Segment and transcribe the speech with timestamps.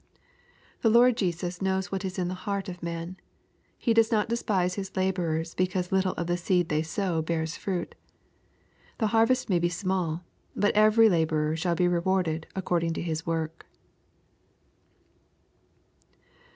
[0.81, 3.17] The Lord Jesus knows what is in the heart of man.
[3.77, 7.93] He does not^dfispise his laborers because little of the seed they sow bears fruit.
[8.97, 10.23] The har vest may be small.
[10.55, 13.67] But every laborer shall be rewarded according to his work.